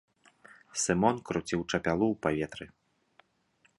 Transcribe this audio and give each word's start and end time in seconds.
Сымон 0.83 1.15
круціў 1.29 1.61
чапялу 1.71 2.05
ў 2.13 2.15
паветры. 2.27 2.65